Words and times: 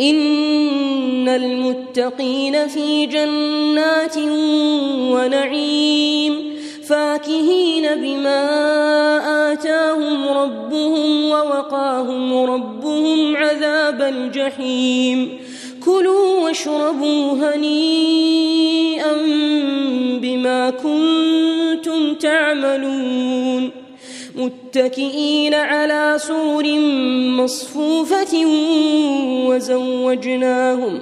إن 0.00 1.28
المتقين 1.28 2.68
في 2.68 3.06
جنات 3.06 4.16
ونعيم 5.14 6.54
فاكهين 6.88 7.94
بما 7.94 9.52
آتاهم 9.52 10.28
ربهم 10.28 11.24
ووقاهم 11.24 12.44
ربهم 12.44 13.36
عذاب 13.36 14.02
الجحيم 14.02 15.38
كلوا 15.84 16.40
واشربوا 16.40 17.32
هنيئا 17.32 19.12
بما 20.20 20.70
كنتم 20.70 22.14
تعملون 22.14 23.83
متكئين 24.34 25.54
على 25.54 26.14
سور 26.18 26.64
مصفوفة 27.42 28.46
وزوجناهم 29.48 30.98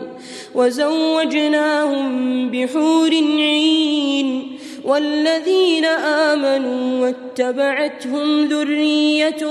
وزوجناهم 0.55 2.50
بحور 2.50 3.10
عين. 3.38 4.58
والذين 4.84 5.84
آمنوا 5.84 7.06
واتبعتهم 7.06 8.44
ذرية 8.44 9.47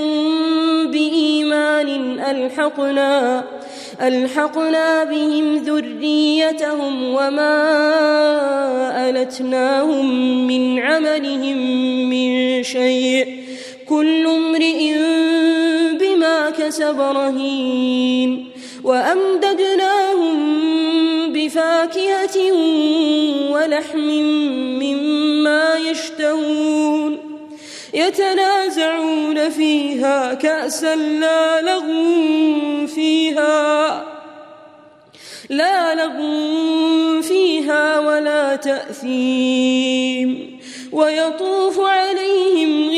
بإيمان 0.86 2.20
ألحقنا 2.20 3.44
ألحقنا 4.02 5.04
بهم 5.04 5.56
ذريتهم 5.56 7.04
وما 7.04 7.60
ألتناهم 9.10 10.08
من 10.48 10.80
عملهم 10.80 11.58
من 12.10 12.64
شيء. 12.64 13.41
كل 13.92 14.28
امرئ 14.28 14.94
بما 16.00 16.50
كسب 16.50 17.00
رهين 17.02 18.50
وأمددناهم 18.84 20.38
بفاكهة 21.34 22.38
ولحم 23.52 24.10
مما 24.84 25.76
يشتهون 25.76 27.18
يتنازعون 27.94 29.50
فيها 29.50 30.34
كأسا 30.34 30.96
لا 30.96 31.62
لغو 31.62 32.88
فيها 32.88 34.06
لا 35.50 35.96
لغو 35.96 37.22
فيها 37.22 38.00
ولا 38.00 38.56
تأثيم 38.56 39.92
ويطوف 40.92 41.80
عليهم 41.80 42.91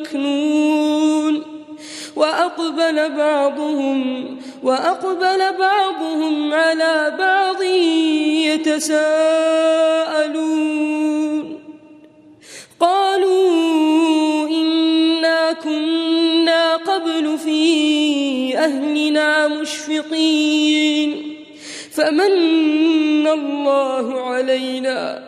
مكنون. 0.00 1.58
وأقبل 2.16 3.08
بعضهم 3.16 4.26
وأقبل 4.62 5.56
بعضهم 5.58 6.54
على 6.54 7.14
بعض 7.18 7.62
يتساءلون. 8.52 8.98
قالوا 12.80 14.48
إنا 14.48 15.52
كنا 15.52 16.76
قبل 16.76 17.38
في 17.38 18.58
أهلنا 18.58 19.48
مشفقين. 19.48 21.34
فمن 21.92 23.26
الله 23.26 24.20
علينا 24.20 25.27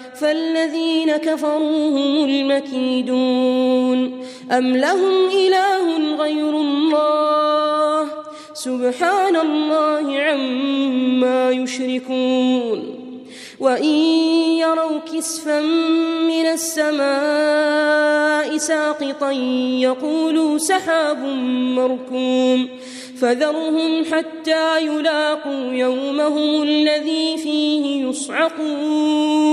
فالذين 0.15 1.17
كفروا 1.17 1.89
هم 1.89 2.25
المكيدون. 2.29 3.97
أم 4.51 4.77
لهم 4.77 5.29
إله 5.29 6.15
غير 6.15 6.49
الله؟ 6.49 8.07
سبحان 8.53 9.35
الله 9.35 10.19
عما 10.21 11.51
يشركون. 11.51 13.00
وإن 13.61 13.93
يروا 14.57 14.99
كسفا 15.13 15.61
من 16.27 16.45
السماء 16.45 17.11
ساقطا 18.57 19.31
يقولوا 19.81 20.57
سحاب 20.57 21.23
مركوم 21.77 22.69
فذرهم 23.21 24.05
حتى 24.11 24.85
يلاقوا 24.85 25.73
يومهم 25.73 26.63
الذي 26.63 27.37
فيه 27.37 28.05
يصعقون 28.09 29.51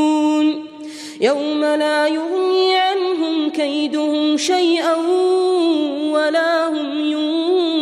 يوم 1.21 1.61
لا 1.61 2.07
يغني 2.07 2.77
عنهم 2.77 3.51
كيدهم 3.51 4.37
شيئا 4.37 4.95
ولا 6.13 6.69
هم 6.69 7.05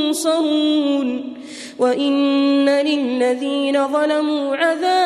ينصرون 0.08 1.36
وإن 1.78 2.68
للذين 2.68 3.88
ظلموا 3.88 4.56
عذابا 4.56 4.96
دون 4.96 5.05